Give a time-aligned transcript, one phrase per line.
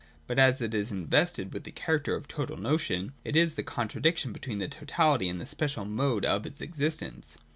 [0.25, 4.33] But as it is invested with the character of total notion, it is the contradiction
[4.33, 7.37] between this totality and the special mode of its existence.